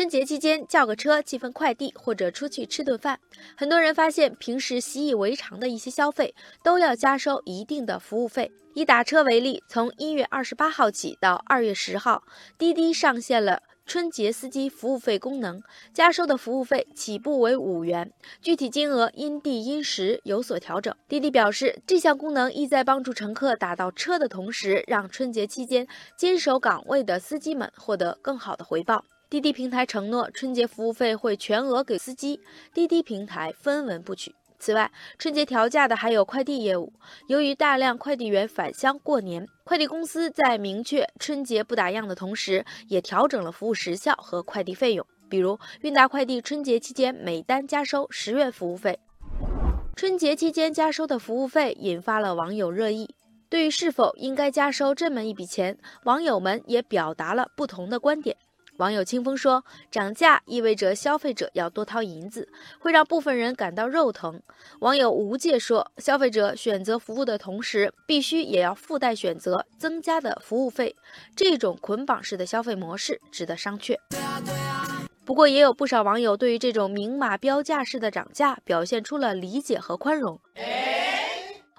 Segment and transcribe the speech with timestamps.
[0.00, 3.20] 春节期间叫个车寄份快递或者出去吃顿饭，
[3.54, 8.50] 很多人发现平时习以为常的一些消费都要加收一定的服务费。
[8.72, 12.22] 以打车为例，从一月二十八号起到二月十号，
[12.56, 15.60] 滴滴上线了春节司机服务费功能，
[15.92, 18.10] 加收的服务费起步为五元，
[18.40, 20.96] 具体金额因地因时有所调整。
[21.08, 25.86] 滴滴表示，这项功能意在帮助乘客打到车的同时，让春节期间
[26.16, 29.04] 坚守岗位的司机们获得更好的回报。
[29.30, 32.40] 滴滴平台承诺，春节服务费会全额给司机，
[32.74, 34.34] 滴滴平台分文不取。
[34.58, 36.92] 此外，春节调价的还有快递业务。
[37.28, 45.06] 由于大量快递员返乡过年，快递公司在明确春节不打烊的同时，也调整了服务时效和快递费用。
[45.28, 48.98] 比如，韵达快递春节期间每单加收十元服务费。
[49.94, 53.14] 春节期间加收的服务费引发了网友热议。
[53.48, 58.36] 对于是否应该加收这么一笔钱，网友们也表达了不同的观点。
[58.80, 59.62] 网友清风说
[59.92, 62.48] ：“涨价意味着消费者要多掏银子，
[62.78, 64.40] 会让部分人感到肉疼。”
[64.80, 70.96] 网友无界说：“消费者选择服务的同时，必须也要附带选择增加的服务费，
[71.36, 73.94] 这种捆绑式的消费模式值得商榷。”
[75.26, 80.40] 不过，也有不少网友对于这种明码标价式的涨价表现出了理解和宽容。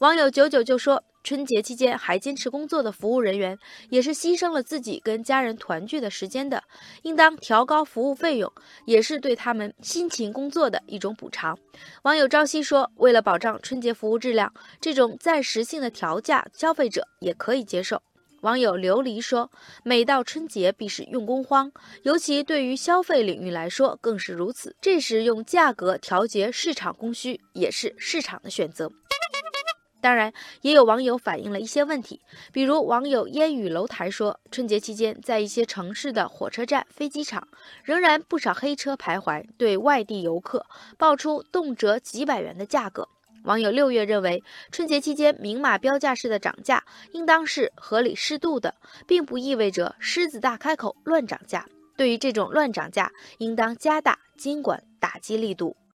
[0.00, 1.04] 网友九九就说。
[1.28, 3.58] 春节期间还坚持工作的服务人员，
[3.90, 6.64] 也是牺牲了自己跟家人团聚的时间的，
[7.02, 8.50] 应当调高服务费用，
[8.86, 11.54] 也是对他们辛勤工作的一种补偿。
[12.04, 18.00] 网友朝夕说：“为了保障春节服务质量，这种暂时性的调价，消费者也可以接受。”
[18.40, 19.50] 网友琉璃说
[19.84, 21.70] ：“每到春节必是用工荒，
[22.04, 24.74] 尤其对于消费领域来说更是如此。
[24.80, 28.90] 这时用价格调节市场供需，也是市场的选择。”
[30.00, 30.32] 当然，
[30.62, 32.20] 也有网友反映了一些问题，
[32.52, 37.46] 比如网友烟雨楼台说，春节期间在一些城市的火车站、飞机场，
[37.82, 40.64] 仍然不少黑车徘徊，对外地游客
[40.96, 43.08] 报出动辄几百元的价格。
[43.44, 48.74] 网友六月认为，春节期间明码标价式的涨价，应当是合理适度的，
[49.06, 51.66] 并不意味着狮子大开口乱涨价。
[51.96, 55.76] 对于这种乱涨价，应当加大监管打击力度。